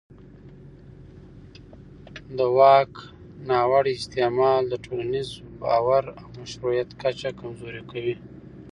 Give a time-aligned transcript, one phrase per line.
[2.37, 2.91] د واک
[3.49, 5.29] ناوړه استعمال د ټولنیز
[5.61, 8.15] باور او مشروعیت کچه کمزوري کوي